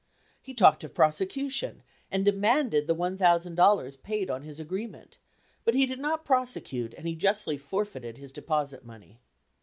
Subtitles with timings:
[0.41, 5.19] He talked of prosecution, and demanded the $1,000 paid on his agreement,
[5.63, 9.19] but he did not prosecute, and he justly forfeited his deposit money.